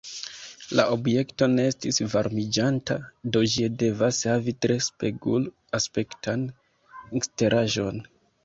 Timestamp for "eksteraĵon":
7.21-8.05